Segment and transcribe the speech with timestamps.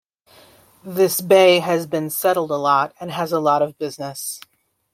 [0.83, 4.39] This bay has been settled a lot and has a lot of business.